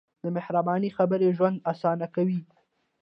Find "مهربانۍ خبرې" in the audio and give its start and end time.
0.35-1.35